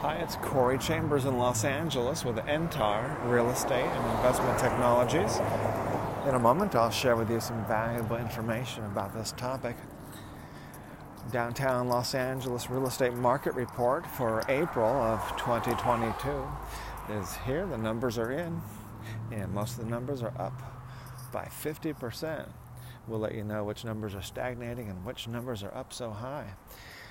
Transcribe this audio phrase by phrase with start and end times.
[0.00, 5.36] Hi, it's Corey Chambers in Los Angeles with Entar Real Estate and Investment Technologies.
[6.26, 9.76] In a moment, I'll share with you some valuable information about this topic.
[11.30, 16.48] Downtown Los Angeles Real Estate Market Report for April of 2022
[17.12, 17.66] is here.
[17.66, 18.62] The numbers are in,
[19.30, 20.62] and most of the numbers are up
[21.30, 22.48] by 50%.
[23.06, 26.54] We'll let you know which numbers are stagnating and which numbers are up so high.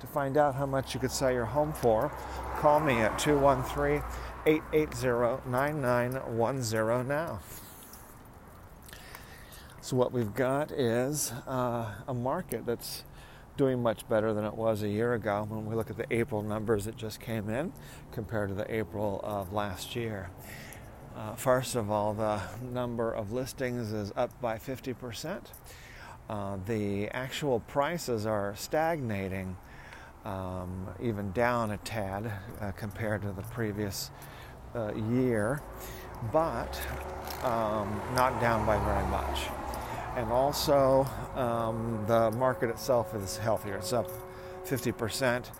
[0.00, 2.10] To find out how much you could sell your home for,
[2.56, 4.02] call me at 213
[4.46, 7.40] 880 9910 now.
[9.82, 13.04] So, what we've got is uh, a market that's
[13.56, 16.40] doing much better than it was a year ago when we look at the April
[16.40, 17.72] numbers that just came in
[18.12, 20.30] compared to the April of last year.
[21.14, 25.40] Uh, first of all, the number of listings is up by 50%.
[26.28, 29.56] Uh, the actual prices are stagnating
[30.24, 34.10] um, even down a tad uh, compared to the previous
[34.74, 35.60] uh, year,
[36.32, 36.80] but
[37.42, 39.48] um, not down by very much.
[40.16, 43.76] And also, um, the market itself is healthier.
[43.76, 44.10] It's up
[44.66, 45.50] 50%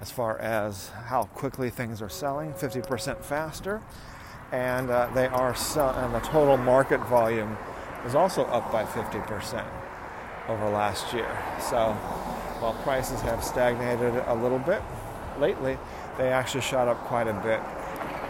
[0.00, 3.80] as far as how quickly things are selling, 50% faster.
[4.52, 7.56] And uh, they are sell- and the total market volume
[8.06, 9.64] is also up by 50%
[10.48, 11.38] over last year.
[11.58, 11.96] So
[12.64, 14.80] while prices have stagnated a little bit
[15.38, 15.76] lately,
[16.16, 17.60] they actually shot up quite a bit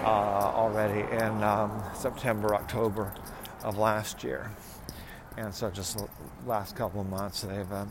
[0.05, 3.15] uh, already in um, September, October
[3.62, 4.51] of last year.
[5.37, 6.05] And so just
[6.47, 7.84] last couple of months, they've uh,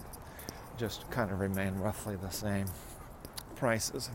[0.77, 2.65] just kind of remained roughly the same
[3.55, 4.09] prices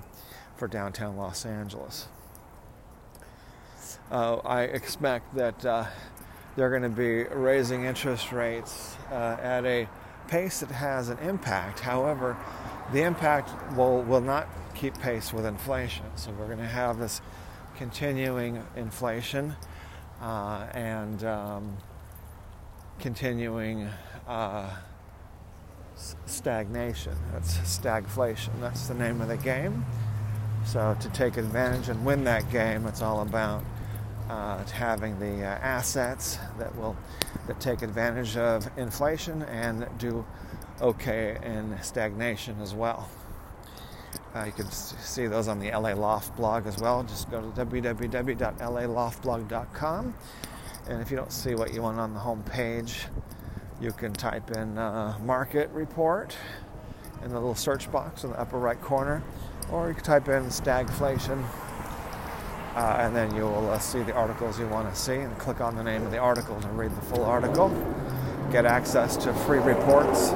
[0.59, 2.09] for downtown Los Angeles.
[4.11, 5.87] Uh, I expect that uh,
[6.57, 9.89] they're going to be raising interest rates uh, at a
[10.29, 11.81] pace that has an impact.
[11.81, 12.37] However,
[12.93, 16.05] the impact will, will not keep pace with inflation.
[16.17, 17.21] So we're going to have this
[17.77, 19.55] continuing inflation
[20.23, 21.77] uh, and um,
[22.99, 23.89] continuing
[24.27, 24.71] uh,
[26.27, 27.15] stagnation.
[27.33, 28.51] That's stagflation.
[28.61, 29.85] That's the name of the game.
[30.65, 33.65] So to take advantage and win that game, it's all about
[34.29, 36.97] uh, having the uh, assets that will
[37.47, 40.27] that take advantage of inflation and do
[40.81, 43.09] okay in stagnation as well.
[44.35, 47.03] Uh, you can see those on the LA Loft blog as well.
[47.03, 50.15] Just go to www.laloftblog.com.
[50.89, 53.07] And if you don't see what you want on the home page,
[53.81, 56.37] you can type in uh, market report
[57.25, 59.23] in the little search box in the upper right corner,
[59.73, 61.45] or you can type in stagflation
[62.79, 65.61] uh, and then you will uh, see the articles you want to see and click
[65.61, 67.71] on the name of the article to read the full article.
[68.53, 70.29] Get access to free reports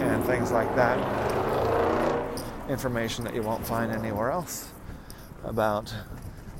[0.00, 0.96] and things like that.
[2.70, 4.70] Information that you won't find anywhere else
[5.44, 5.94] about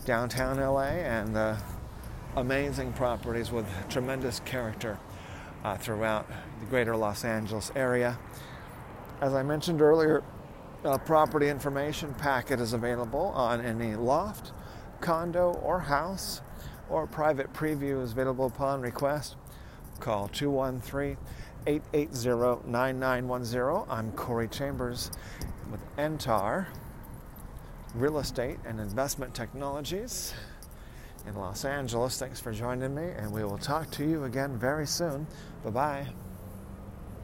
[0.05, 1.57] downtown LA and the
[2.37, 4.99] amazing properties with tremendous character
[5.65, 6.29] uh, throughout
[6.61, 8.19] the greater Los Angeles area.
[9.23, 10.23] As I mentioned earlier,
[10.85, 14.53] a property information packet is available on any loft
[15.01, 16.41] condo or house
[16.89, 19.37] or private preview is available upon request.
[20.01, 21.17] Call 213
[21.67, 23.85] 880 9910.
[23.91, 25.11] I'm Corey Chambers
[25.71, 26.67] with Entar
[27.95, 30.35] Real Estate and Investment Technologies
[31.27, 32.19] in Los Angeles.
[32.19, 35.27] Thanks for joining me, and we will talk to you again very soon.
[35.65, 36.28] Bye bye.